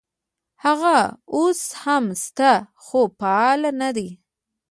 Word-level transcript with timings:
هغه 0.63 0.95
اوس 1.35 1.61
هم 1.83 2.05
شته 2.23 2.51
خو 2.85 2.99
فعال 3.19 3.61
نه 3.81 3.89
دي. 3.95 4.07